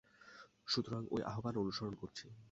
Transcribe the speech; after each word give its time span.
সুতরাং 0.67 1.01
ঐ 1.11 1.17
আহ্বান 1.23 1.55
অনুসরণ 1.57 1.93
করছি। 1.93 2.25